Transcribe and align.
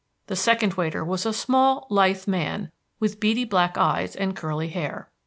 The 0.25 0.35
second 0.35 0.73
waiter 0.73 1.05
was 1.05 1.27
a 1.27 1.31
small, 1.31 1.85
lithe 1.91 2.27
man, 2.27 2.71
with 2.99 3.19
beady, 3.19 3.45
black 3.45 3.77
eyes 3.77 4.15
and 4.15 4.35
curly 4.35 4.69
hair. 4.69 5.11